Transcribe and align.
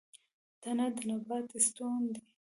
تنه 0.61 0.87
د 0.95 0.97
نبات 1.09 1.47
ستون 1.65 2.01
دی 2.13 2.23